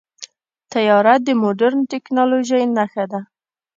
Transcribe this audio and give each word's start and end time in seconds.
طیاره 0.71 1.15
د 1.25 1.27
مدرن 1.43 1.79
ټیکنالوژۍ 1.91 2.63
نښه 2.75 3.05
ده. 3.11 3.21